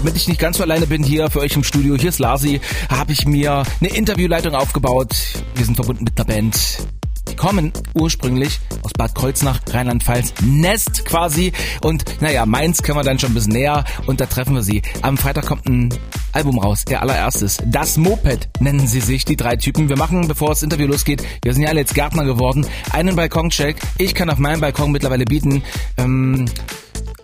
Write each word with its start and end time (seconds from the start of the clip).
damit 0.00 0.16
ich 0.16 0.28
nicht 0.28 0.40
ganz 0.40 0.56
so 0.56 0.62
alleine 0.62 0.86
bin 0.86 1.02
hier 1.02 1.28
für 1.28 1.40
euch 1.40 1.54
im 1.56 1.62
Studio, 1.62 1.94
hier 1.94 2.08
ist 2.08 2.20
Lasi, 2.20 2.62
habe 2.88 3.12
ich 3.12 3.26
mir 3.26 3.64
eine 3.80 3.90
Interviewleitung 3.90 4.54
aufgebaut. 4.54 5.14
Wir 5.54 5.66
sind 5.66 5.74
verbunden 5.74 6.04
mit 6.04 6.18
einer 6.18 6.26
Band. 6.26 6.78
Die 7.28 7.36
kommen 7.36 7.70
ursprünglich 7.92 8.60
aus 8.82 8.92
Bad 8.94 9.14
Kreuznach, 9.14 9.60
Rheinland-Pfalz, 9.70 10.32
Nest 10.42 11.04
quasi. 11.04 11.52
Und 11.82 12.22
naja, 12.22 12.46
Mainz 12.46 12.82
können 12.82 12.96
wir 12.96 13.02
dann 13.02 13.18
schon 13.18 13.32
ein 13.32 13.34
bisschen 13.34 13.52
näher 13.52 13.84
und 14.06 14.22
da 14.22 14.26
treffen 14.26 14.54
wir 14.54 14.62
sie. 14.62 14.80
Am 15.02 15.18
Freitag 15.18 15.44
kommt 15.44 15.68
ein 15.68 15.92
Album 16.32 16.58
raus, 16.58 16.84
ihr 16.88 17.02
allererstes. 17.02 17.58
Das 17.66 17.98
Moped 17.98 18.48
nennen 18.58 18.86
sie 18.86 19.00
sich, 19.00 19.26
die 19.26 19.36
drei 19.36 19.56
Typen. 19.56 19.90
Wir 19.90 19.98
machen, 19.98 20.26
bevor 20.28 20.48
das 20.48 20.62
Interview 20.62 20.86
losgeht, 20.86 21.22
wir 21.42 21.52
sind 21.52 21.64
ja 21.64 21.68
alle 21.68 21.80
jetzt 21.80 21.94
Gärtner 21.94 22.24
geworden, 22.24 22.66
einen 22.90 23.16
Balkoncheck. 23.16 23.76
Ich 23.98 24.14
kann 24.14 24.30
auf 24.30 24.38
meinem 24.38 24.62
Balkon 24.62 24.92
mittlerweile 24.92 25.26
bieten. 25.26 25.62
Ähm, 25.98 26.46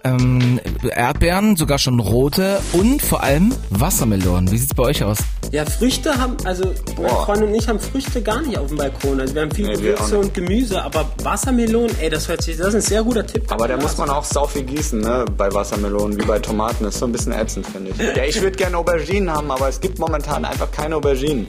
ähm, 0.06 0.60
Erdbeeren, 0.88 1.56
sogar 1.56 1.78
schon 1.78 2.00
rote 2.00 2.60
und 2.72 3.02
vor 3.02 3.22
allem 3.22 3.52
Wassermelonen. 3.70 4.50
Wie 4.50 4.58
sieht's 4.58 4.74
bei 4.74 4.84
euch 4.84 5.02
aus? 5.02 5.18
Ja, 5.52 5.64
Früchte 5.64 6.16
haben, 6.18 6.36
also 6.44 6.72
meine 6.96 7.08
Freundin 7.08 7.48
und 7.48 7.54
ich 7.54 7.68
haben 7.68 7.78
Früchte 7.78 8.22
gar 8.22 8.42
nicht 8.42 8.58
auf 8.58 8.68
dem 8.68 8.78
Balkon. 8.78 9.20
Also 9.20 9.34
wir 9.34 9.42
haben 9.42 9.50
viel 9.50 9.66
nee, 9.66 9.74
Gewürze 9.74 10.18
und 10.18 10.34
Gemüse, 10.34 10.82
aber 10.82 11.06
Wassermelonen, 11.22 11.96
ey, 12.00 12.10
das 12.10 12.28
hört 12.28 12.42
sich, 12.42 12.56
das 12.56 12.68
ist 12.68 12.74
ein 12.74 12.80
sehr 12.80 13.02
guter 13.02 13.26
Tipp. 13.26 13.44
Aber 13.50 13.68
da 13.68 13.76
muss 13.76 13.96
man 13.96 14.10
auch 14.10 14.24
sau 14.24 14.46
viel 14.46 14.64
gießen, 14.64 15.00
ne, 15.00 15.24
bei 15.36 15.52
Wassermelonen, 15.52 16.18
wie 16.18 16.24
bei 16.24 16.38
Tomaten. 16.38 16.84
Das 16.84 16.94
ist 16.94 17.00
so 17.00 17.06
ein 17.06 17.12
bisschen 17.12 17.32
ätzend, 17.32 17.66
finde 17.66 17.90
ich. 17.90 18.16
Ja, 18.16 18.24
ich 18.24 18.40
würde 18.40 18.56
gerne 18.56 18.76
Auberginen 18.76 19.30
haben, 19.30 19.50
aber 19.50 19.68
es 19.68 19.80
gibt 19.80 19.98
momentan 19.98 20.44
einfach 20.44 20.70
keine 20.70 20.96
Auberginen. 20.96 21.46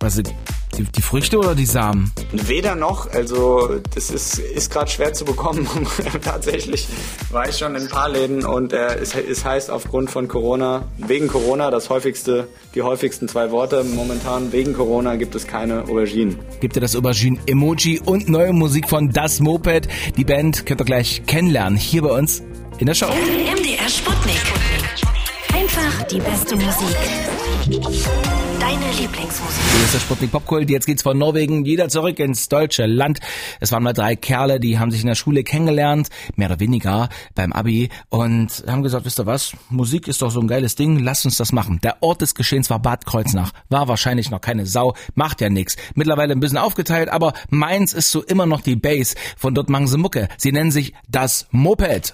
Was 0.00 0.20
die, 0.78 0.84
die 0.84 1.02
Früchte 1.02 1.38
oder 1.38 1.54
die 1.54 1.66
Samen? 1.66 2.12
Weder 2.32 2.74
noch. 2.74 3.10
Also 3.12 3.80
das 3.94 4.10
ist, 4.10 4.38
ist 4.38 4.70
gerade 4.70 4.90
schwer 4.90 5.12
zu 5.12 5.24
bekommen. 5.24 5.68
Tatsächlich 6.22 6.86
war 7.30 7.48
ich 7.48 7.58
schon 7.58 7.74
in 7.74 7.82
ein 7.82 7.88
paar 7.88 8.08
Läden 8.08 8.44
und 8.44 8.72
äh, 8.72 8.94
es, 8.96 9.14
es 9.14 9.44
heißt 9.44 9.70
aufgrund 9.70 10.10
von 10.10 10.28
Corona, 10.28 10.86
wegen 10.96 11.28
Corona, 11.28 11.70
das 11.70 11.90
häufigste, 11.90 12.48
die 12.74 12.82
häufigsten 12.82 13.28
zwei 13.28 13.50
Worte 13.50 13.84
momentan, 13.84 14.52
wegen 14.52 14.74
Corona 14.74 15.16
gibt 15.16 15.34
es 15.34 15.46
keine 15.46 15.82
Auberginen. 15.84 16.38
Gibt 16.60 16.76
ihr 16.76 16.80
das 16.80 16.96
Auberginen-Emoji 16.96 18.00
und 18.04 18.28
neue 18.28 18.52
Musik 18.52 18.88
von 18.88 19.10
Das 19.10 19.40
Moped. 19.40 19.88
Die 20.16 20.24
Band 20.24 20.66
könnt 20.66 20.80
ihr 20.80 20.84
gleich 20.84 21.22
kennenlernen 21.26 21.78
hier 21.78 22.02
bei 22.02 22.10
uns 22.10 22.42
in 22.78 22.86
der 22.86 22.94
Show. 22.94 23.06
MDR 23.06 23.88
Sputnik. 23.88 24.40
Einfach 25.52 26.02
die 26.04 26.20
beste 26.20 26.56
Musik 26.56 26.96
deine 28.60 28.90
Lieblingsmusik. 28.98 29.62
Hier 29.72 29.84
ist 29.84 29.94
der 29.94 30.00
Sputnik 30.00 30.32
Popkult. 30.32 30.70
Jetzt 30.70 30.86
geht's 30.86 31.02
von 31.02 31.16
Norwegen 31.16 31.64
wieder 31.64 31.88
zurück 31.88 32.18
ins 32.18 32.48
deutsche 32.48 32.86
Land. 32.86 33.20
Es 33.60 33.72
waren 33.72 33.82
mal 33.82 33.92
drei 33.92 34.16
Kerle, 34.16 34.60
die 34.60 34.78
haben 34.78 34.90
sich 34.90 35.02
in 35.02 35.06
der 35.06 35.14
Schule 35.14 35.44
kennengelernt, 35.44 36.08
mehr 36.36 36.48
oder 36.48 36.60
weniger 36.60 37.08
beim 37.34 37.52
Abi 37.52 37.90
und 38.08 38.64
haben 38.66 38.82
gesagt, 38.82 39.04
wisst 39.04 39.20
ihr 39.20 39.26
was? 39.26 39.52
Musik 39.70 40.08
ist 40.08 40.22
doch 40.22 40.30
so 40.30 40.40
ein 40.40 40.48
geiles 40.48 40.74
Ding. 40.74 40.98
Lasst 40.98 41.24
uns 41.24 41.36
das 41.36 41.52
machen. 41.52 41.78
Der 41.82 42.02
Ort 42.02 42.20
des 42.20 42.34
Geschehens 42.34 42.70
war 42.70 42.80
Bad 42.80 43.06
Kreuznach. 43.06 43.52
War 43.68 43.88
wahrscheinlich 43.88 44.30
noch 44.30 44.40
keine 44.40 44.66
Sau. 44.66 44.94
Macht 45.14 45.40
ja 45.40 45.48
nix. 45.48 45.76
Mittlerweile 45.94 46.32
ein 46.32 46.40
bisschen 46.40 46.58
aufgeteilt, 46.58 47.08
aber 47.08 47.32
Mainz 47.50 47.92
ist 47.92 48.10
so 48.10 48.22
immer 48.22 48.46
noch 48.46 48.60
die 48.60 48.76
Base. 48.76 49.14
Von 49.36 49.54
dort 49.54 49.68
machen 49.68 49.86
sie 49.86 49.98
Mucke. 49.98 50.28
Sie 50.36 50.52
nennen 50.52 50.70
sich 50.70 50.94
das 51.08 51.46
Moped. 51.50 52.12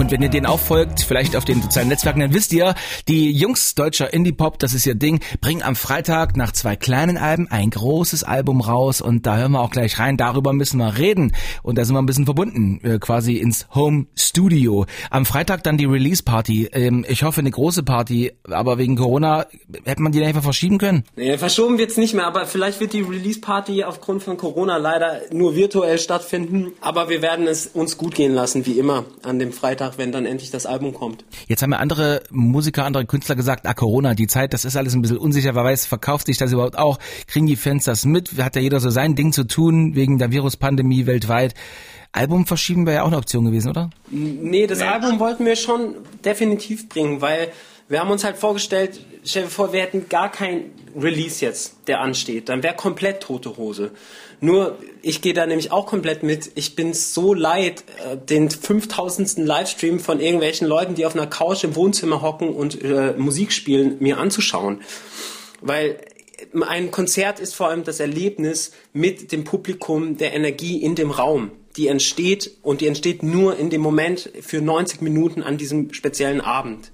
Und 0.00 0.10
wenn 0.10 0.22
ihr 0.22 0.30
den 0.30 0.46
auch 0.46 0.58
folgt, 0.58 1.02
vielleicht 1.02 1.36
auf 1.36 1.44
den 1.44 1.60
sozialen 1.60 1.88
Netzwerken, 1.88 2.20
dann 2.20 2.32
wisst 2.32 2.54
ihr, 2.54 2.74
die 3.06 3.32
Jungs 3.32 3.74
deutscher 3.74 4.10
Indie-Pop, 4.10 4.58
das 4.58 4.72
ist 4.72 4.86
ihr 4.86 4.94
Ding, 4.94 5.20
bringen 5.42 5.62
am 5.62 5.76
Freitag 5.76 6.38
nach 6.38 6.52
zwei 6.52 6.74
kleinen 6.74 7.18
Alben 7.18 7.48
ein 7.48 7.68
großes 7.68 8.24
Album 8.24 8.62
raus 8.62 9.02
und 9.02 9.26
da 9.26 9.36
hören 9.36 9.52
wir 9.52 9.60
auch 9.60 9.70
gleich 9.70 9.98
rein. 9.98 10.16
Darüber 10.16 10.54
müssen 10.54 10.78
wir 10.78 10.96
reden 10.96 11.36
und 11.62 11.76
da 11.76 11.84
sind 11.84 11.94
wir 11.94 11.98
ein 12.00 12.06
bisschen 12.06 12.24
verbunden, 12.24 12.80
äh, 12.82 12.98
quasi 12.98 13.36
ins 13.36 13.66
Home 13.74 14.06
Studio. 14.16 14.86
Am 15.10 15.26
Freitag 15.26 15.64
dann 15.64 15.76
die 15.76 15.84
Release-Party. 15.84 16.70
Ähm, 16.72 17.04
ich 17.06 17.22
hoffe 17.22 17.40
eine 17.40 17.50
große 17.50 17.82
Party, 17.82 18.32
aber 18.44 18.78
wegen 18.78 18.96
Corona 18.96 19.44
hätte 19.84 20.00
man 20.00 20.12
die 20.12 20.24
einfach 20.24 20.42
verschieben 20.42 20.78
können. 20.78 21.04
Nee, 21.16 21.36
verschoben 21.36 21.76
wird's 21.76 21.98
nicht 21.98 22.14
mehr, 22.14 22.26
aber 22.26 22.46
vielleicht 22.46 22.80
wird 22.80 22.94
die 22.94 23.02
Release-Party 23.02 23.84
aufgrund 23.84 24.22
von 24.22 24.38
Corona 24.38 24.78
leider 24.78 25.20
nur 25.30 25.56
virtuell 25.56 25.98
stattfinden. 25.98 26.72
Aber 26.80 27.10
wir 27.10 27.20
werden 27.20 27.46
es 27.46 27.66
uns 27.66 27.98
gut 27.98 28.14
gehen 28.14 28.32
lassen, 28.32 28.64
wie 28.64 28.78
immer, 28.78 29.04
an 29.22 29.38
dem 29.38 29.52
Freitag 29.52 29.89
nach, 29.90 29.98
wenn 29.98 30.12
dann 30.12 30.26
endlich 30.26 30.50
das 30.50 30.66
Album 30.66 30.94
kommt. 30.94 31.24
Jetzt 31.48 31.62
haben 31.62 31.72
ja 31.72 31.78
andere 31.78 32.22
Musiker, 32.30 32.84
andere 32.84 33.04
Künstler 33.06 33.34
gesagt, 33.34 33.66
ah 33.66 33.74
Corona, 33.74 34.14
die 34.14 34.26
Zeit, 34.26 34.52
das 34.52 34.64
ist 34.64 34.76
alles 34.76 34.94
ein 34.94 35.02
bisschen 35.02 35.18
unsicher, 35.18 35.54
wer 35.54 35.64
weiß, 35.64 35.86
verkauft 35.86 36.26
sich 36.26 36.38
das 36.38 36.52
überhaupt 36.52 36.78
auch, 36.78 36.98
kriegen 37.26 37.46
die 37.46 37.56
Fans 37.56 37.84
das 37.84 38.04
mit, 38.04 38.38
hat 38.38 38.56
ja 38.56 38.62
jeder 38.62 38.80
so 38.80 38.90
sein 38.90 39.14
Ding 39.14 39.32
zu 39.32 39.44
tun, 39.44 39.94
wegen 39.94 40.18
der 40.18 40.30
Viruspandemie 40.30 41.06
weltweit. 41.06 41.54
Album 42.12 42.44
verschieben 42.46 42.86
wäre 42.86 42.96
ja 42.96 43.02
auch 43.02 43.08
eine 43.08 43.18
Option 43.18 43.44
gewesen, 43.44 43.70
oder? 43.70 43.90
Nee, 44.10 44.66
das 44.66 44.80
ja. 44.80 44.92
Album 44.92 45.20
wollten 45.20 45.44
wir 45.44 45.54
schon 45.54 45.94
definitiv 46.24 46.88
bringen, 46.88 47.20
weil 47.20 47.52
wir 47.90 47.98
haben 47.98 48.10
uns 48.12 48.22
halt 48.22 48.36
vorgestellt, 48.36 49.00
stell 49.24 49.42
dir 49.42 49.50
vor, 49.50 49.72
wir 49.72 49.82
hätten 49.82 50.08
gar 50.08 50.30
kein 50.30 50.70
Release 50.96 51.44
jetzt, 51.44 51.74
der 51.88 52.00
ansteht. 52.00 52.48
Dann 52.48 52.62
wäre 52.62 52.76
komplett 52.76 53.24
tote 53.24 53.56
Hose. 53.56 53.90
Nur, 54.40 54.78
ich 55.02 55.22
gehe 55.22 55.34
da 55.34 55.44
nämlich 55.44 55.72
auch 55.72 55.86
komplett 55.86 56.22
mit. 56.22 56.52
Ich 56.54 56.76
bin 56.76 56.94
so 56.94 57.34
leid, 57.34 57.82
äh, 58.08 58.16
den 58.16 58.48
5000. 58.48 59.38
Livestream 59.38 59.98
von 59.98 60.20
irgendwelchen 60.20 60.68
Leuten, 60.68 60.94
die 60.94 61.04
auf 61.04 61.16
einer 61.16 61.26
Couch 61.26 61.64
im 61.64 61.74
Wohnzimmer 61.74 62.22
hocken 62.22 62.50
und 62.50 62.80
äh, 62.80 63.14
Musik 63.18 63.50
spielen, 63.50 63.96
mir 63.98 64.18
anzuschauen. 64.18 64.82
Weil 65.60 66.00
ein 66.60 66.92
Konzert 66.92 67.40
ist 67.40 67.56
vor 67.56 67.70
allem 67.70 67.82
das 67.82 67.98
Erlebnis 67.98 68.70
mit 68.92 69.32
dem 69.32 69.42
Publikum, 69.42 70.16
der 70.16 70.32
Energie 70.32 70.80
in 70.80 70.94
dem 70.94 71.10
Raum. 71.10 71.50
Die 71.76 71.88
entsteht 71.88 72.52
und 72.62 72.82
die 72.82 72.86
entsteht 72.86 73.24
nur 73.24 73.56
in 73.56 73.68
dem 73.68 73.80
Moment 73.80 74.30
für 74.42 74.60
90 74.60 75.00
Minuten 75.00 75.42
an 75.42 75.58
diesem 75.58 75.92
speziellen 75.92 76.40
Abend. 76.40 76.92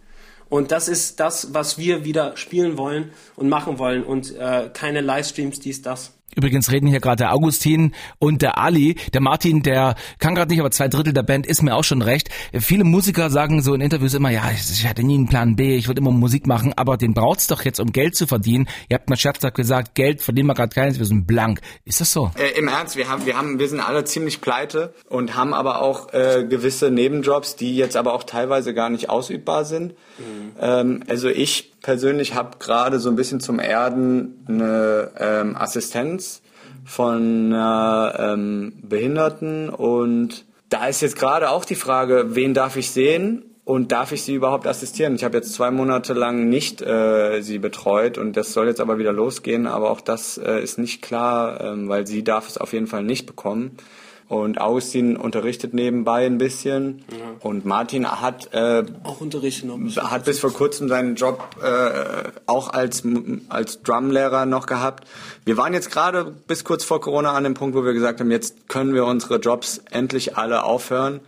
Und 0.48 0.70
das 0.70 0.88
ist 0.88 1.18
das, 1.20 1.54
was 1.54 1.78
wir 1.78 2.04
wieder 2.04 2.36
spielen 2.36 2.78
wollen 2.78 3.10
und 3.34 3.48
machen 3.48 3.78
wollen 3.78 4.04
und 4.04 4.34
äh, 4.36 4.70
keine 4.72 5.00
Livestreams, 5.00 5.60
dies, 5.60 5.82
das. 5.82 6.15
Übrigens 6.36 6.70
reden 6.70 6.86
hier 6.86 7.00
gerade 7.00 7.16
der 7.16 7.32
Augustin 7.32 7.92
und 8.18 8.42
der 8.42 8.58
Ali. 8.58 8.96
Der 9.14 9.22
Martin, 9.22 9.62
der 9.62 9.94
kann 10.18 10.34
gerade 10.34 10.50
nicht, 10.50 10.60
aber 10.60 10.70
zwei 10.70 10.88
Drittel 10.88 11.14
der 11.14 11.22
Band 11.22 11.46
ist 11.46 11.62
mir 11.62 11.74
auch 11.74 11.84
schon 11.84 12.02
recht. 12.02 12.28
Viele 12.52 12.84
Musiker 12.84 13.30
sagen 13.30 13.62
so 13.62 13.72
in 13.72 13.80
Interviews 13.80 14.12
immer, 14.12 14.30
ja, 14.30 14.42
ich 14.52 14.86
hatte 14.86 15.02
nie 15.02 15.14
einen 15.14 15.28
Plan 15.28 15.56
B, 15.56 15.76
ich 15.76 15.88
würde 15.88 16.00
immer 16.02 16.10
Musik 16.10 16.46
machen, 16.46 16.74
aber 16.76 16.98
den 16.98 17.14
braucht's 17.14 17.46
doch 17.46 17.62
jetzt, 17.64 17.80
um 17.80 17.90
Geld 17.90 18.16
zu 18.16 18.26
verdienen. 18.26 18.68
Ihr 18.90 18.96
habt 18.96 19.08
mal 19.08 19.16
scherzhaft 19.16 19.54
gesagt, 19.54 19.94
Geld 19.94 20.20
verdienen 20.20 20.48
wir 20.48 20.54
gerade 20.54 20.74
keins, 20.74 20.98
wir 20.98 21.06
sind 21.06 21.26
blank. 21.26 21.60
Ist 21.84 22.02
das 22.02 22.12
so? 22.12 22.30
Äh, 22.36 22.58
Im 22.58 22.68
Ernst, 22.68 22.96
wir 22.96 23.08
haben, 23.08 23.24
wir 23.24 23.38
haben, 23.38 23.58
wir 23.58 23.68
sind 23.68 23.80
alle 23.80 24.04
ziemlich 24.04 24.42
pleite 24.42 24.92
und 25.08 25.36
haben 25.36 25.54
aber 25.54 25.80
auch 25.80 26.12
äh, 26.12 26.44
gewisse 26.46 26.90
Nebenjobs, 26.90 27.56
die 27.56 27.76
jetzt 27.76 27.96
aber 27.96 28.12
auch 28.12 28.24
teilweise 28.24 28.74
gar 28.74 28.90
nicht 28.90 29.08
ausübbar 29.08 29.64
sind. 29.64 29.92
Mhm. 30.18 30.52
Ähm, 30.60 31.02
also 31.08 31.28
ich 31.28 31.72
persönlich 31.80 32.34
habe 32.34 32.58
gerade 32.58 32.98
so 32.98 33.08
ein 33.08 33.16
bisschen 33.16 33.40
zum 33.40 33.60
Erden 33.60 34.44
eine 34.48 35.12
ähm, 35.18 35.56
Assistenz 35.56 36.25
von 36.86 37.52
einer 37.52 38.14
ähm, 38.18 38.72
Behinderten 38.82 39.68
und 39.68 40.44
da 40.68 40.86
ist 40.86 41.00
jetzt 41.00 41.16
gerade 41.16 41.50
auch 41.50 41.64
die 41.64 41.74
Frage, 41.74 42.34
wen 42.34 42.54
darf 42.54 42.76
ich 42.76 42.90
sehen 42.90 43.44
und 43.64 43.92
darf 43.92 44.12
ich 44.12 44.22
sie 44.22 44.34
überhaupt 44.34 44.66
assistieren? 44.66 45.14
Ich 45.14 45.24
habe 45.24 45.36
jetzt 45.36 45.52
zwei 45.52 45.70
Monate 45.70 46.12
lang 46.12 46.48
nicht 46.48 46.82
äh, 46.82 47.40
sie 47.42 47.58
betreut 47.58 48.18
und 48.18 48.36
das 48.36 48.52
soll 48.52 48.68
jetzt 48.68 48.80
aber 48.80 48.98
wieder 48.98 49.12
losgehen, 49.12 49.66
aber 49.66 49.90
auch 49.90 50.00
das 50.00 50.38
äh, 50.38 50.62
ist 50.62 50.78
nicht 50.78 51.02
klar, 51.02 51.60
ähm, 51.60 51.88
weil 51.88 52.06
sie 52.06 52.24
darf 52.24 52.48
es 52.48 52.58
auf 52.58 52.72
jeden 52.72 52.86
Fall 52.86 53.02
nicht 53.02 53.26
bekommen. 53.26 53.76
Und 54.28 54.60
Augustin 54.60 55.16
unterrichtet 55.16 55.72
nebenbei 55.72 56.26
ein 56.26 56.38
bisschen. 56.38 57.04
Ja. 57.12 57.18
Und 57.48 57.64
Martin 57.64 58.08
hat 58.08 58.52
äh, 58.52 58.84
auch 59.04 59.20
unterrichtet 59.20 59.66
noch. 59.66 59.78
Hat 60.10 60.24
bis 60.24 60.40
vor 60.40 60.52
kurzem 60.52 60.88
seinen 60.88 61.14
Job 61.14 61.56
äh, 61.62 62.30
auch 62.46 62.70
als 62.72 63.04
als 63.48 63.82
Drumlehrer 63.82 64.44
noch 64.44 64.66
gehabt. 64.66 65.06
Wir 65.44 65.56
waren 65.56 65.74
jetzt 65.74 65.92
gerade 65.92 66.24
bis 66.48 66.64
kurz 66.64 66.82
vor 66.82 67.00
Corona 67.00 67.32
an 67.34 67.44
dem 67.44 67.54
Punkt, 67.54 67.76
wo 67.76 67.84
wir 67.84 67.92
gesagt 67.92 68.18
haben, 68.18 68.32
jetzt 68.32 68.68
können 68.68 68.94
wir 68.94 69.04
unsere 69.06 69.36
Jobs 69.36 69.80
endlich 69.90 70.36
alle 70.36 70.64
aufhören. 70.64 71.20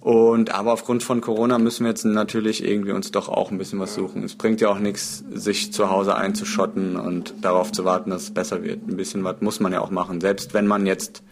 Und 0.00 0.52
aber 0.52 0.72
aufgrund 0.72 1.02
von 1.02 1.20
Corona 1.20 1.58
müssen 1.58 1.84
wir 1.84 1.90
jetzt 1.90 2.04
natürlich 2.04 2.64
irgendwie 2.64 2.92
uns 2.92 3.10
doch 3.10 3.28
auch 3.28 3.50
ein 3.50 3.58
bisschen 3.58 3.80
was 3.80 3.94
suchen. 3.94 4.22
Es 4.22 4.36
bringt 4.36 4.60
ja 4.60 4.68
auch 4.68 4.78
nichts, 4.78 5.24
sich 5.32 5.72
zu 5.72 5.90
Hause 5.90 6.16
einzuschotten 6.16 6.96
und 6.96 7.34
darauf 7.40 7.72
zu 7.72 7.84
warten, 7.84 8.10
dass 8.10 8.24
es 8.24 8.34
besser 8.34 8.62
wird. 8.62 8.86
Ein 8.86 8.96
bisschen 8.96 9.24
was 9.24 9.40
muss 9.40 9.58
man 9.60 9.72
ja 9.72 9.80
auch 9.80 9.90
machen, 9.90 10.20
selbst 10.20 10.54
wenn 10.54 10.66
man 10.66 10.86
jetzt 10.86 11.22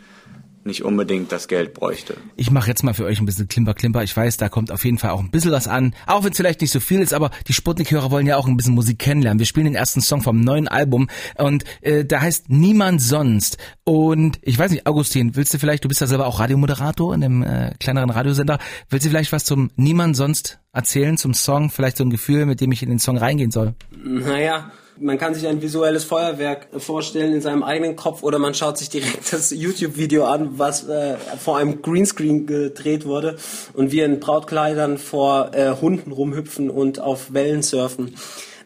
nicht 0.65 0.85
unbedingt 0.85 1.33
das 1.33 1.49
Geld 1.49 1.75
bräuchte. 1.75 2.17
Ich 2.37 2.51
mache 2.51 2.69
jetzt 2.69 2.83
mal 2.83 2.95
für 2.95 3.05
euch 3.05 3.21
ein 3.21 3.27
bisschen 3.27 3.49
Klimper 3.49 3.75
Klimper. 3.75 4.03
Ich 4.03 4.17
weiß, 4.17 4.37
da 4.37 4.49
kommt 4.49 4.71
auf 4.71 4.85
jeden 4.85 4.99
Fall 4.99 5.11
auch 5.11 5.21
ein 5.21 5.31
bisschen 5.31 5.53
was 5.53 5.69
an. 5.69 5.95
Auch 6.07 6.25
wenn 6.25 6.33
es 6.33 6.37
vielleicht 6.37 6.61
nicht 6.61 6.71
so 6.71 6.81
viel 6.81 7.01
ist, 7.01 7.15
aber 7.15 7.31
die 7.49 7.53
Sputnik-Hörer 7.53 8.11
wollen 8.11 8.27
ja 8.27 8.37
auch 8.37 8.47
ein 8.47 8.57
bisschen 8.57 8.75
Musik 8.75 8.99
kennenlernen. 8.99 9.39
Wir 9.39 9.47
spielen 9.47 9.67
den 9.67 9.75
ersten 9.75 10.01
Song 10.01 10.23
vom 10.23 10.41
neuen 10.41 10.69
Album 10.69 11.09
und 11.37 11.65
äh, 11.81 12.05
der 12.05 12.21
heißt 12.21 12.51
Niemand 12.51 13.01
sonst. 13.01 13.59
Und 13.85 14.39
ich 14.43 14.59
weiß 14.59 14.71
nicht, 14.71 14.87
Augustin, 14.87 15.37
willst 15.37 15.55
du 15.55 15.59
vielleicht, 15.59 15.85
du 15.85 15.89
bist 15.89 16.01
ja 16.01 16.07
selber 16.07 16.27
auch 16.27 16.41
Radiomoderator 16.41 17.15
in 17.15 17.25
einem 17.25 17.43
äh, 17.43 17.75
kleineren 17.81 18.11
Radiosender, 18.11 18.59
willst 18.89 19.07
du 19.07 19.11
vielleicht 19.11 19.33
was 19.33 19.45
zum 19.45 19.71
Niemand 19.77 20.17
sonst 20.17 20.61
erzählen, 20.73 21.17
zum 21.17 21.35
Song? 21.35 21.71
Vielleicht 21.71 21.97
so 21.97 22.05
ein 22.05 22.11
Gefühl, 22.11 22.47
mit 22.47 22.61
dem 22.61 22.71
ich 22.73 22.83
in 22.83 22.91
den 22.91 22.99
Song 22.99 23.17
reingehen 23.17 23.51
soll? 23.51 23.75
Naja, 24.05 24.71
man 25.01 25.19
kann 25.19 25.35
sich 25.35 25.47
ein 25.47 25.63
visuelles 25.63 26.05
Feuerwerk 26.05 26.69
vorstellen 26.77 27.33
in 27.33 27.41
seinem 27.41 27.63
eigenen 27.63 27.97
Kopf 27.97 28.23
oder 28.23 28.39
man 28.39 28.55
schaut 28.55 28.79
sich 28.79 28.91
direkt 28.91 29.33
das 29.33 29.51
YouTube-Video 29.51 30.25
an, 30.25 30.59
was 30.59 30.87
äh, 30.89 31.17
vor 31.17 31.57
einem 31.57 31.83
Greenscreen 31.83 32.47
gedreht 32.47 33.07
wurde 33.07 33.37
und 33.73 33.93
wir 33.93 34.05
in 34.05 34.21
Brautkleidern 34.21 34.99
vor 34.99 35.55
äh, 35.55 35.75
Hunden 35.81 36.13
rumhüpfen 36.13 36.71
und 36.71 37.01
auf 37.01 37.33
Wellen 37.33 37.63
surfen. 37.63 38.15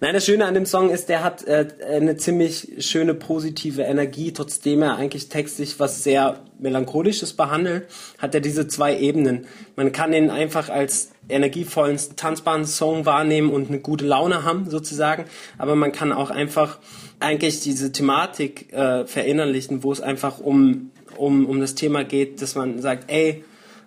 Nein, 0.05 0.13
das 0.13 0.27
Schöne 0.27 0.45
an 0.45 0.53
dem 0.53 0.67
Song 0.67 0.91
ist, 0.91 1.09
der 1.09 1.25
hat 1.25 1.47
äh, 1.47 1.67
eine 1.91 2.19
ziemlich 2.19 2.73
schöne 2.81 3.15
positive 3.15 3.81
Energie, 3.81 4.35
trotzdem 4.35 4.83
er 4.83 4.97
eigentlich 4.97 5.31
textlich 5.31 5.81
was 5.81 6.05
sehr 6.05 6.41
melancholisches 6.59 7.33
behandelt, 7.33 7.87
hat 8.19 8.35
er 8.35 8.43
diese 8.43 8.69
zwei 8.69 8.99
Ebenen. 8.99 9.47
Man 9.77 9.93
kann 9.93 10.13
ihn 10.13 10.29
einfach 10.29 10.69
als 10.69 11.13
energievollen, 11.31 11.99
tanzbaren 12.17 12.67
Song 12.67 13.07
wahrnehmen 13.07 13.49
und 13.49 13.69
eine 13.69 13.79
gute 13.79 14.05
Laune 14.05 14.45
haben, 14.45 14.69
sozusagen, 14.69 15.25
aber 15.57 15.75
man 15.75 15.91
kann 15.91 16.13
auch 16.13 16.29
einfach 16.29 16.81
eigentlich 17.19 17.61
diese 17.61 17.91
Thematik 17.91 18.75
äh, 18.75 19.07
verinnerlichen, 19.07 19.85
wo 19.85 19.91
es 19.91 20.03
einfach 20.03 20.39
um, 20.39 20.91
um, 21.17 21.47
um 21.47 21.61
das 21.61 21.77
Thema 21.77 22.05
geht, 22.05 22.43
dass 22.43 22.57
man 22.57 22.79
sagt, 22.83 23.11
ey, 23.11 23.43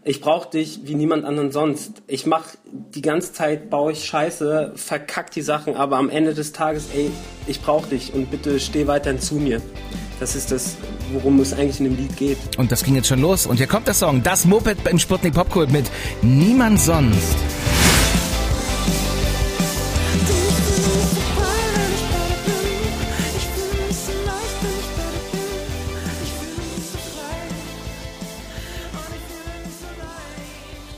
ich 0.08 0.22
brauche 0.22 0.50
dich 0.50 0.80
wie 0.84 0.96
niemand 0.96 1.26
anderen 1.26 1.52
sonst. 1.52 2.02
Ich 2.08 2.26
mache 2.26 2.58
die 2.66 3.02
ganze 3.02 3.34
Zeit, 3.34 3.70
baue 3.70 3.92
ich 3.92 4.06
Scheiße, 4.06 4.72
verkack 4.76 5.32
die 5.32 5.42
Sachen, 5.42 5.76
aber 5.76 5.98
am 5.98 6.10
Ende 6.10 6.34
des 6.34 6.54
Tages, 6.54 6.86
ey, 6.96 7.12
ich 7.46 7.62
brauche 7.62 7.90
dich 7.90 8.14
und 8.14 8.32
bitte 8.32 8.60
steh 8.62 8.88
weiterhin 8.88 9.20
zu 9.20 9.36
mir. 9.36 9.62
Das 10.22 10.36
ist 10.36 10.52
das, 10.52 10.78
worum 11.12 11.42
es 11.42 11.54
eigentlich 11.54 11.80
in 11.80 11.86
dem 11.86 11.98
Lied 11.98 12.16
geht. 12.16 12.38
Und 12.58 12.72
das 12.72 12.84
ging 12.84 12.96
jetzt 12.96 13.10
schon 13.10 13.20
los. 13.20 13.46
Und 13.46 13.58
hier 13.58 13.68
kommt 13.68 13.86
der 13.86 13.94
Song, 13.94 14.24
das 14.24 14.46
Moped 14.46 14.78
im 14.90 14.98
Sputnik 14.98 15.34
Popkult 15.34 15.72
mit 15.72 15.92
Niemand 16.22 16.80
sonst. 16.80 17.57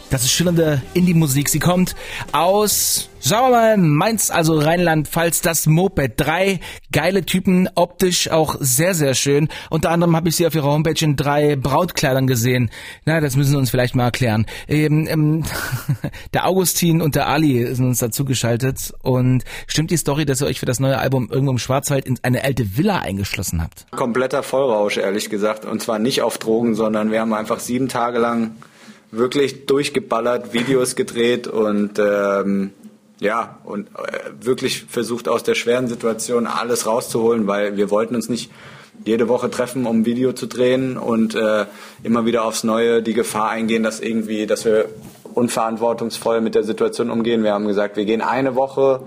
Das 0.10 0.24
ist 0.24 0.32
schillernde 0.32 0.82
Indie-Musik. 0.96 1.50
Sie 1.50 1.60
kommt 1.60 1.96
aus, 2.32 3.10
sagen 3.20 3.46
wir 3.46 3.52
mal, 3.52 3.78
Mainz, 3.78 4.32
also 4.32 4.58
Rheinland-Pfalz, 4.58 5.42
das 5.42 5.68
Moped. 5.68 6.14
Drei 6.18 6.60
geile 6.92 7.24
Typen, 7.24 7.70
optisch 7.76 8.32
auch 8.32 8.56
sehr, 8.60 8.96
sehr 8.96 9.14
schön. 9.14 9.50
Unter 9.70 9.92
anderem 9.92 10.16
habe 10.16 10.30
ich 10.30 10.36
sie 10.36 10.48
auf 10.48 10.56
ihrer 10.56 10.72
Homepage 10.72 11.06
in 11.06 11.16
drei 11.16 11.56
Brautkleidern 11.56 12.26
gesehen. 12.26 12.72
Na, 13.06 13.22
das 13.22 13.36
müssen 13.36 13.52
Sie 13.52 13.58
uns 13.58 13.70
vielleicht 13.70 13.94
mal 13.94 14.06
erklären. 14.06 14.48
Ähm, 14.68 15.08
ähm, 15.08 15.44
der 16.34 16.48
Augustin 16.48 17.04
und 17.04 17.14
der 17.14 17.28
Ali 17.28 17.68
sind 17.76 17.86
uns 17.86 18.00
dazugeschaltet. 18.00 18.92
Und 19.04 19.44
stimmt 19.68 19.92
die 19.92 19.98
Story, 19.98 20.26
dass 20.26 20.42
ihr 20.42 20.48
euch 20.48 20.60
für 20.60 20.66
das 20.66 20.80
neue 20.80 20.98
Album 20.98 21.30
irgendwo 21.32 21.52
im 21.52 21.60
Schwarzwald 21.60 22.08
in 22.08 22.18
eine 22.24 22.44
alte 22.44 22.78
Villa 22.78 22.98
eingeschlossen 22.98 23.62
habt? 23.62 23.86
Kompletter 23.92 24.42
Vollrausch, 24.42 24.98
ehrlich 24.98 25.30
gesagt. 25.30 25.66
Und 25.66 25.84
zwar 25.84 26.00
nicht 26.00 26.24
auf 26.24 26.40
Drogen, 26.40 26.74
sondern 26.74 27.12
wir 27.12 27.22
haben 27.22 27.34
einfach 27.36 27.60
sieben 27.60 27.90
Tage 27.90 28.18
lang 28.18 28.56
wirklich 29.12 29.66
durchgeballert, 29.66 30.54
Videos 30.54 30.96
gedreht 30.96 31.48
und 31.48 32.00
ähm, 32.00 32.72
ja, 33.20 33.58
und 33.66 33.88
äh, 33.90 34.30
wirklich 34.40 34.86
versucht 34.86 35.28
aus 35.28 35.44
der 35.44 35.56
schweren 35.56 35.88
Situation 35.88 36.48
alles 36.48 36.86
rauszuholen, 36.86 37.48
weil 37.48 37.76
wir 37.76 37.90
wollten 37.90 38.16
uns 38.16 38.30
nicht 38.30 38.52
jede 39.06 39.28
Woche 39.28 39.50
treffen, 39.50 39.86
um 39.86 40.02
ein 40.02 40.06
Video 40.06 40.34
zu 40.34 40.46
drehen 40.46 40.98
und 40.98 41.36
äh, 41.36 41.66
immer 42.04 42.26
wieder 42.26 42.44
aufs 42.46 42.64
Neue 42.64 43.02
die 43.02 43.14
Gefahr 43.14 43.50
eingehen, 43.50 43.84
dass 43.84 44.00
irgendwie, 44.00 44.46
dass 44.46 44.66
wir 44.66 44.86
unverantwortungsvoll 45.34 46.42
mit 46.42 46.56
der 46.56 46.64
Situation 46.64 47.10
umgehen. 47.10 47.44
Wir 47.44 47.54
haben 47.54 47.68
gesagt, 47.68 47.98
wir 47.98 48.06
gehen 48.06 48.22
eine 48.22 48.56
Woche 48.56 49.02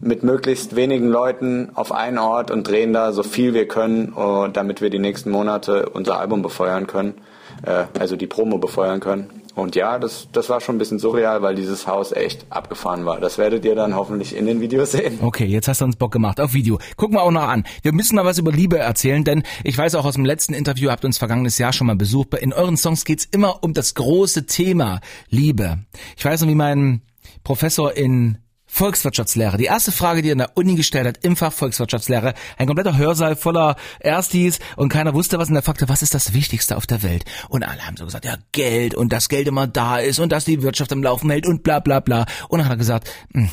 mit 0.00 0.22
möglichst 0.22 0.76
wenigen 0.76 1.08
Leuten 1.08 1.70
auf 1.74 1.92
einen 1.92 2.18
Ort 2.18 2.50
und 2.50 2.68
drehen 2.68 2.92
da 2.92 3.12
so 3.12 3.22
viel 3.22 3.54
wir 3.54 3.66
können, 3.66 4.12
uh, 4.14 4.48
damit 4.48 4.80
wir 4.80 4.90
die 4.90 4.98
nächsten 4.98 5.30
Monate 5.30 5.88
unser 5.88 6.18
Album 6.18 6.42
befeuern 6.42 6.86
können 6.86 7.14
äh, 7.62 7.84
also 7.98 8.16
die 8.16 8.26
Promo 8.26 8.58
befeuern 8.58 9.00
können. 9.00 9.42
Und 9.58 9.74
ja, 9.74 9.98
das, 9.98 10.28
das 10.32 10.48
war 10.48 10.60
schon 10.60 10.76
ein 10.76 10.78
bisschen 10.78 11.00
surreal, 11.00 11.42
weil 11.42 11.56
dieses 11.56 11.88
Haus 11.88 12.12
echt 12.12 12.46
abgefahren 12.48 13.04
war. 13.04 13.18
Das 13.18 13.38
werdet 13.38 13.64
ihr 13.64 13.74
dann 13.74 13.96
hoffentlich 13.96 14.36
in 14.36 14.46
den 14.46 14.60
Videos 14.60 14.92
sehen. 14.92 15.18
Okay, 15.20 15.46
jetzt 15.46 15.66
hast 15.66 15.80
du 15.80 15.84
uns 15.84 15.96
Bock 15.96 16.12
gemacht 16.12 16.40
auf 16.40 16.54
Video. 16.54 16.78
Gucken 16.96 17.16
wir 17.16 17.22
auch 17.22 17.32
noch 17.32 17.42
an. 17.42 17.64
Wir 17.82 17.92
müssen 17.92 18.16
noch 18.16 18.24
was 18.24 18.38
über 18.38 18.52
Liebe 18.52 18.78
erzählen, 18.78 19.24
denn 19.24 19.42
ich 19.64 19.76
weiß 19.76 19.96
auch 19.96 20.04
aus 20.04 20.14
dem 20.14 20.24
letzten 20.24 20.54
Interview, 20.54 20.90
habt 20.90 21.04
uns 21.04 21.18
vergangenes 21.18 21.58
Jahr 21.58 21.72
schon 21.72 21.88
mal 21.88 21.96
besucht. 21.96 22.34
In 22.34 22.52
euren 22.52 22.76
Songs 22.76 23.04
geht's 23.04 23.24
immer 23.24 23.64
um 23.64 23.74
das 23.74 23.94
große 23.94 24.46
Thema 24.46 25.00
Liebe. 25.28 25.78
Ich 26.16 26.24
weiß 26.24 26.42
noch, 26.42 26.48
wie 26.48 26.54
mein 26.54 27.02
Professor 27.42 27.96
in 27.96 28.38
Volkswirtschaftslehre. 28.68 29.56
Die 29.56 29.64
erste 29.64 29.90
Frage, 29.90 30.22
die 30.22 30.28
er 30.28 30.32
in 30.32 30.38
der 30.38 30.56
Uni 30.56 30.76
gestellt 30.76 31.06
hat, 31.06 31.24
im 31.24 31.36
Fach 31.36 31.52
Volkswirtschaftslehre, 31.52 32.34
ein 32.58 32.66
kompletter 32.66 32.96
Hörsaal 32.96 33.34
voller 33.34 33.76
Erstis 33.98 34.60
und 34.76 34.90
keiner 34.90 35.14
wusste 35.14 35.38
was 35.38 35.48
und 35.48 35.56
er 35.56 35.62
fragte, 35.62 35.88
was 35.88 36.02
ist 36.02 36.14
das 36.14 36.34
Wichtigste 36.34 36.76
auf 36.76 36.86
der 36.86 37.02
Welt? 37.02 37.24
Und 37.48 37.64
alle 37.64 37.84
haben 37.86 37.96
so 37.96 38.04
gesagt, 38.04 38.24
ja, 38.24 38.36
Geld 38.52 38.94
und 38.94 39.12
dass 39.12 39.28
Geld 39.28 39.48
immer 39.48 39.66
da 39.66 39.98
ist 39.98 40.20
und 40.20 40.30
dass 40.30 40.44
die 40.44 40.62
Wirtschaft 40.62 40.92
am 40.92 41.02
Laufen 41.02 41.30
hält 41.30 41.46
und 41.46 41.62
bla 41.62 41.80
bla 41.80 42.00
bla. 42.00 42.26
Und 42.48 42.58
dann 42.58 42.66
hat 42.66 42.74
er 42.74 42.78
gesagt, 42.78 43.10
hm, 43.32 43.50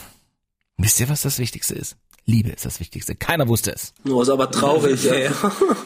wisst 0.77 1.00
ihr, 1.00 1.09
was 1.09 1.21
das 1.21 1.39
Wichtigste 1.39 1.73
ist? 1.73 1.97
Liebe 2.27 2.50
ist 2.50 2.66
das 2.66 2.80
Wichtigste. 2.80 3.13
Keiner 3.13 3.48
wusste 3.48 3.72
es. 3.72 3.94
Oh, 4.10 4.19
ist 4.19 4.30
aber 4.30 4.50
traurig, 4.50 5.06
ey. 5.12 5.30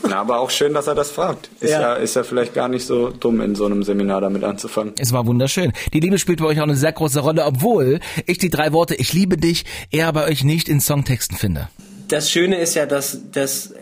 Na, 0.07 0.21
aber 0.21 0.39
auch 0.39 0.49
schön, 0.49 0.73
dass 0.73 0.87
er 0.87 0.95
das 0.95 1.11
fragt. 1.11 1.49
Ist 1.59 1.71
ja. 1.71 1.81
ja. 1.81 1.93
ist 1.95 2.15
ja 2.15 2.23
vielleicht 2.23 2.53
gar 2.53 2.69
nicht 2.69 2.85
so 2.85 3.09
dumm, 3.09 3.41
in 3.41 3.55
so 3.55 3.65
einem 3.65 3.83
Seminar 3.83 4.21
damit 4.21 4.45
anzufangen. 4.45 4.93
Es 4.97 5.11
war 5.11 5.27
wunderschön. 5.27 5.73
Die 5.91 5.99
Liebe 5.99 6.17
spielt 6.17 6.39
bei 6.39 6.45
euch 6.45 6.59
auch 6.59 6.63
eine 6.63 6.77
sehr 6.77 6.93
große 6.93 7.19
Rolle, 7.19 7.43
obwohl 7.43 7.99
ich 8.25 8.37
die 8.37 8.49
drei 8.49 8.71
Worte 8.71 8.95
Ich 8.95 9.11
liebe 9.11 9.35
dich 9.35 9.65
eher 9.91 10.13
bei 10.13 10.27
euch 10.29 10.45
nicht 10.45 10.69
in 10.69 10.79
Songtexten 10.79 11.37
finde. 11.37 11.67
Das 12.07 12.31
Schöne 12.31 12.57
ist 12.57 12.73
ja, 12.73 12.85
dass, 12.85 13.19
dass 13.31 13.73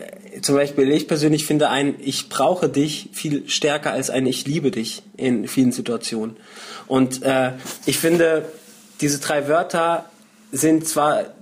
zum 0.42 0.56
Beispiel 0.56 0.90
ich 0.90 1.06
persönlich 1.06 1.46
finde 1.46 1.70
ein 1.70 1.94
Ich 2.00 2.28
brauche 2.28 2.68
dich 2.68 3.10
viel 3.12 3.48
stärker 3.48 3.92
als 3.92 4.10
ein 4.10 4.26
Ich 4.26 4.48
liebe 4.48 4.72
dich 4.72 5.02
in 5.16 5.46
vielen 5.46 5.70
Situationen. 5.70 6.36
Und 6.88 7.22
äh, 7.22 7.52
ich 7.86 7.98
finde, 7.98 8.46
diese 9.00 9.20
drei 9.20 9.46
Wörter 9.46 10.06
sind 10.50 10.88
zwar 10.88 11.37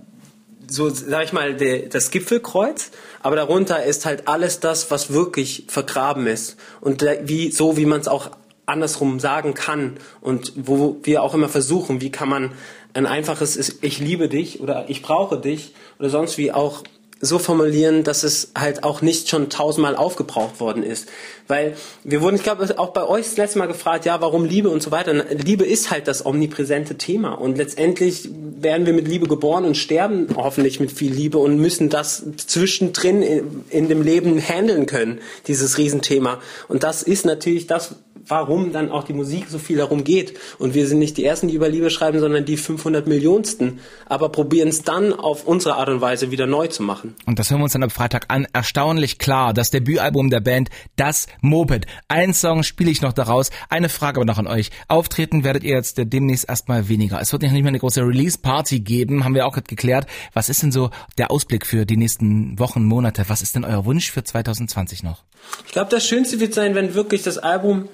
so, 0.69 0.89
sag 0.89 1.25
ich 1.25 1.33
mal, 1.33 1.55
de, 1.55 1.89
das 1.89 2.11
Gipfelkreuz, 2.11 2.91
aber 3.23 3.37
darunter 3.37 3.83
ist 3.85 4.07
halt 4.07 4.29
alles 4.29 4.61
das, 4.61 4.91
was 4.91 5.13
wirklich 5.13 5.65
vergraben 5.69 6.27
ist. 6.27 6.57
Und 6.81 7.05
wie, 7.25 7.51
so 7.51 7.77
wie 7.77 7.87
man 7.87 8.01
es 8.01 8.09
auch 8.09 8.31
andersrum 8.67 9.21
sagen 9.21 9.55
kann 9.55 9.97
und 10.21 10.53
wo 10.57 10.97
wir 11.03 11.23
auch 11.23 11.35
immer 11.35 11.49
versuchen, 11.49 12.01
wie 12.01 12.11
kann 12.11 12.29
man 12.29 12.53
ein 12.95 13.07
einfaches 13.07 13.79
Ich 13.83 13.99
liebe 13.99 14.29
dich 14.29 14.61
oder 14.61 14.87
ich 14.89 15.03
brauche 15.03 15.39
dich 15.39 15.75
oder 15.99 16.11
sonst 16.11 16.39
wie 16.39 16.53
auch 16.53 16.83
so 17.21 17.39
formulieren, 17.39 18.05
dass 18.05 18.25
es 18.25 18.53
halt 18.57 18.85
auch 18.85 19.01
nicht 19.01 19.31
schon 19.31 19.49
tausendmal 19.49 19.97
aufgebraucht 19.97 20.61
worden 20.61 20.83
ist. 20.83 21.09
Weil 21.49 21.75
wir 22.05 22.21
wurden, 22.21 22.37
ich 22.37 22.43
glaube, 22.43 22.79
auch 22.79 22.93
bei 22.93 23.07
euch 23.07 23.25
das 23.25 23.37
letzte 23.39 23.59
Mal 23.59 23.67
gefragt, 23.67 24.05
ja, 24.05 24.21
warum 24.21 24.45
Liebe 24.45 24.69
und 24.69 24.83
so 24.83 24.91
weiter. 24.91 25.15
Liebe 25.31 25.65
ist 25.65 25.91
halt 25.91 26.09
das 26.09 26.27
omnipräsente 26.27 26.97
Thema. 26.97 27.33
Und 27.33 27.57
letztendlich 27.57 28.29
werden 28.33 28.85
wir 28.85 28.93
mit 28.93 29.09
Liebe 29.09 29.29
geboren 29.29 29.65
und 29.65 29.77
sterben 29.77 30.29
hoffentlich 30.37 30.79
mit 30.79 30.93
viel 30.93 31.13
Liebe 31.13 31.39
und 31.39 31.59
müssen 31.59 31.89
das 31.89 32.23
zwischendrin 32.37 33.23
in, 33.23 33.65
in 33.71 33.89
dem 33.89 34.03
Leben 34.03 34.39
handeln 34.39 34.85
können, 34.85 35.21
dieses 35.47 35.79
Riesenthema. 35.79 36.41
Und 36.69 36.83
das 36.83 37.03
ist 37.03 37.25
natürlich 37.25 37.67
das, 37.67 37.95
warum 38.29 38.73
dann 38.73 38.91
auch 38.91 39.05
die 39.05 39.13
Musik 39.13 39.47
so 39.49 39.59
viel 39.59 39.77
darum 39.77 40.05
geht. 40.05 40.39
Und 40.59 40.75
wir 40.75 40.87
sind 40.87 40.99
nicht 40.99 41.17
die 41.17 41.25
Ersten, 41.25 41.49
die 41.49 41.55
über 41.55 41.69
Liebe 41.69 41.91
schreiben, 41.91 42.21
sondern 42.21 42.45
die 42.45 42.57
500 42.57 43.07
Millionsten. 43.07 43.81
Aber 44.07 44.29
probieren 44.29 44.69
es 44.69 44.83
dann 44.83 45.13
auf 45.13 45.47
unsere 45.47 45.77
Art 45.77 45.89
und 45.89 46.01
Weise 46.01 46.31
wieder 46.31 46.47
neu 46.47 46.67
zu 46.67 46.83
machen. 46.83 47.15
Und 47.27 47.39
das 47.39 47.51
hören 47.51 47.61
wir 47.61 47.65
uns 47.65 47.73
dann 47.73 47.83
am 47.83 47.91
Freitag 47.91 48.27
an. 48.29 48.47
Erstaunlich 48.53 49.19
klar, 49.19 49.55
das 49.55 49.71
Debütalbum 49.71 50.31
der 50.31 50.41
Band, 50.41 50.71
das 50.97 51.27
Moped. 51.41 51.87
Ein 52.09 52.35
Song 52.35 52.63
spiele 52.63 52.91
ich 52.91 53.03
noch 53.03 53.13
daraus. 53.13 53.51
Eine 53.69 53.89
Frage 53.89 54.19
aber 54.19 54.25
noch 54.25 54.39
an 54.39 54.47
euch. 54.47 54.71
Auftreten 54.89 55.45
werdet 55.45 55.65
ihr 55.65 55.75
jetzt 55.75 55.97
demnächst 55.99 56.49
erstmal 56.49 56.89
weniger. 56.89 57.21
Es 57.21 57.33
wird 57.33 57.43
nicht 57.43 57.53
mehr 57.53 57.67
eine 57.67 57.79
große 57.79 58.03
Release-Party 58.03 58.81
geben, 58.81 59.25
haben 59.25 59.35
wir 59.35 59.47
auch 59.47 59.53
gerade 59.53 59.67
geklärt. 59.67 60.07
Was 60.33 60.49
ist 60.49 60.63
denn 60.63 60.73
so 60.73 60.91
der 61.19 61.31
Ausblick 61.31 61.67
für 61.67 61.87
die 61.87 61.97
nächsten 61.97 62.59
Wochen, 62.59 62.85
Monate? 62.85 63.25
Was 63.29 63.43
ist 63.43 63.55
denn 63.55 63.65
euer 63.65 63.85
Wunsch 63.85 64.11
für 64.11 64.25
2020 64.25 65.03
noch? 65.03 65.23
Ich 65.67 65.73
glaube, 65.73 65.91
das 65.91 66.07
Schönste 66.07 66.41
wird 66.41 66.55
sein, 66.55 66.75
wenn 66.75 66.95
wirklich 66.95 67.23
das 67.23 67.39
Album 67.39 67.89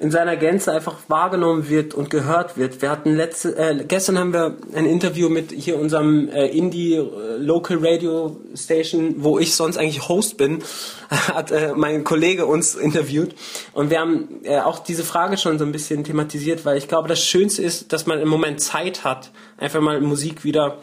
in 0.00 0.10
seiner 0.10 0.36
Gänze 0.36 0.72
einfach 0.72 0.96
wahrgenommen 1.08 1.68
wird 1.68 1.92
und 1.92 2.08
gehört 2.10 2.56
wird. 2.56 2.82
Wir 2.82 2.90
hatten 2.90 3.16
letzte, 3.16 3.56
äh, 3.56 3.84
gestern 3.86 4.18
haben 4.18 4.32
wir 4.32 4.56
ein 4.74 4.86
Interview 4.86 5.28
mit 5.28 5.50
hier 5.50 5.78
unserem 5.78 6.28
äh, 6.28 6.46
Indie 6.46 6.94
äh, 6.94 7.36
Local 7.38 7.78
Radio 7.80 8.40
Station, 8.54 9.16
wo 9.18 9.38
ich 9.38 9.54
sonst 9.54 9.76
eigentlich 9.76 10.08
Host 10.08 10.36
bin, 10.36 10.62
hat 11.10 11.50
äh, 11.50 11.72
mein 11.74 12.04
Kollege 12.04 12.46
uns 12.46 12.74
interviewt 12.74 13.34
und 13.72 13.90
wir 13.90 14.00
haben 14.00 14.40
äh, 14.44 14.60
auch 14.60 14.78
diese 14.78 15.02
Frage 15.02 15.36
schon 15.36 15.58
so 15.58 15.64
ein 15.64 15.72
bisschen 15.72 16.04
thematisiert, 16.04 16.64
weil 16.64 16.76
ich 16.76 16.86
glaube, 16.86 17.08
das 17.08 17.22
Schönste 17.22 17.62
ist, 17.62 17.92
dass 17.92 18.06
man 18.06 18.20
im 18.20 18.28
Moment 18.28 18.60
Zeit 18.60 19.04
hat, 19.04 19.32
einfach 19.56 19.80
mal 19.80 20.00
Musik 20.00 20.44
wieder 20.44 20.78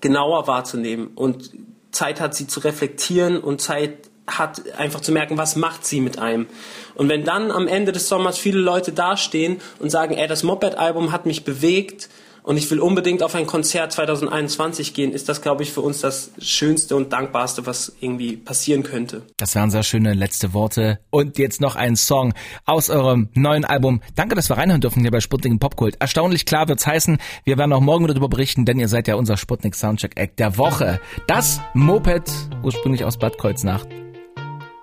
genauer 0.00 0.46
wahrzunehmen 0.46 1.08
und 1.14 1.50
Zeit 1.90 2.20
hat, 2.20 2.34
sie 2.34 2.46
zu 2.46 2.60
reflektieren 2.60 3.38
und 3.38 3.60
Zeit 3.60 4.10
hat, 4.26 4.62
einfach 4.78 5.00
zu 5.00 5.12
merken, 5.12 5.36
was 5.36 5.56
macht 5.56 5.86
sie 5.86 6.00
mit 6.00 6.18
einem. 6.18 6.46
Und 6.94 7.08
wenn 7.08 7.24
dann 7.24 7.50
am 7.50 7.68
Ende 7.68 7.92
des 7.92 8.08
Sommers 8.08 8.38
viele 8.38 8.60
Leute 8.60 8.92
dastehen 8.92 9.60
und 9.78 9.90
sagen, 9.90 10.14
ey, 10.14 10.26
das 10.26 10.42
Moped-Album 10.42 11.12
hat 11.12 11.26
mich 11.26 11.44
bewegt 11.44 12.08
und 12.44 12.58
ich 12.58 12.70
will 12.70 12.78
unbedingt 12.78 13.22
auf 13.22 13.34
ein 13.34 13.46
Konzert 13.46 13.92
2021 13.92 14.92
gehen, 14.92 15.12
ist 15.12 15.28
das, 15.28 15.40
glaube 15.40 15.62
ich, 15.62 15.72
für 15.72 15.80
uns 15.80 16.00
das 16.00 16.30
Schönste 16.38 16.94
und 16.94 17.12
Dankbarste, 17.12 17.66
was 17.66 17.96
irgendwie 18.00 18.36
passieren 18.36 18.82
könnte. 18.82 19.22
Das 19.38 19.54
waren 19.54 19.70
sehr 19.70 19.82
schöne 19.82 20.12
letzte 20.12 20.52
Worte. 20.52 21.00
Und 21.10 21.38
jetzt 21.38 21.62
noch 21.62 21.74
ein 21.74 21.96
Song 21.96 22.34
aus 22.66 22.90
eurem 22.90 23.30
neuen 23.34 23.64
Album. 23.64 24.02
Danke, 24.14 24.34
dass 24.34 24.50
wir 24.50 24.58
reinhören 24.58 24.82
dürfen 24.82 25.00
hier 25.00 25.10
bei 25.10 25.20
Sputnik 25.20 25.58
Popkult. 25.58 25.96
Erstaunlich 26.00 26.44
klar 26.44 26.68
wird's 26.68 26.86
heißen. 26.86 27.18
Wir 27.44 27.56
werden 27.56 27.72
auch 27.72 27.80
morgen 27.80 28.06
darüber 28.06 28.28
berichten, 28.28 28.66
denn 28.66 28.78
ihr 28.78 28.88
seid 28.88 29.08
ja 29.08 29.14
unser 29.14 29.38
Sputnik 29.38 29.74
Soundcheck 29.74 30.18
Act 30.18 30.38
der 30.38 30.58
Woche. 30.58 31.00
Das 31.26 31.60
Moped, 31.72 32.30
ursprünglich 32.62 33.04
aus 33.04 33.18
Bad 33.18 33.38
Kreuznach. 33.38 33.86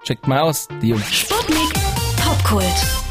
Checkt 0.03 0.27
mal 0.27 0.39
aus, 0.39 0.67
die 0.81 0.89
Jungs. 0.89 1.13
Sputnik 1.13 1.73
Popkult. 2.17 3.10